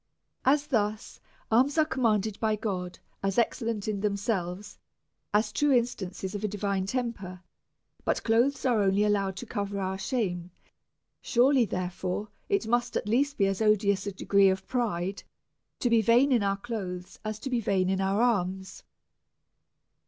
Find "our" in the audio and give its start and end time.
9.79-9.99, 16.41-16.57, 18.01-18.23